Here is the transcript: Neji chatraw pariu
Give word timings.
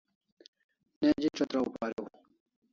Neji 1.01 1.27
chatraw 1.37 1.65
pariu 1.75 2.05